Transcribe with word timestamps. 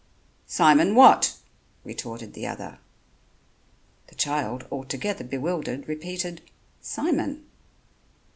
"Simon 0.47 0.95
what?" 0.95 1.35
retorted 1.83 2.33
the 2.33 2.47
other. 2.47 2.79
The 4.07 4.15
child, 4.15 4.65
altogether 4.71 5.23
bewildered, 5.23 5.87
repeated: 5.87 6.41
"Simon." 6.81 7.45